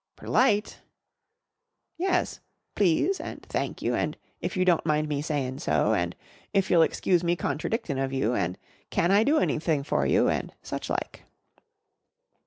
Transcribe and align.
"Perlite?" 0.15 0.79
"Yes. 1.95 2.39
'Please' 2.73 3.19
and 3.19 3.39
'thank 3.45 3.83
you,' 3.83 3.93
and 3.93 4.17
'if 4.39 4.57
you 4.57 4.65
don't 4.65 4.83
mind 4.83 5.07
me 5.07 5.21
sayin' 5.21 5.59
so,' 5.59 5.93
and 5.93 6.15
'if 6.55 6.71
you 6.71 6.81
excuse 6.81 7.23
me 7.23 7.35
contradictin' 7.35 7.99
of 8.03 8.11
you,' 8.11 8.33
and 8.33 8.57
'can 8.89 9.11
I 9.11 9.23
do 9.23 9.37
anything 9.37 9.83
for 9.83 10.07
you?' 10.07 10.27
and 10.27 10.53
such 10.63 10.89
like." 10.89 11.25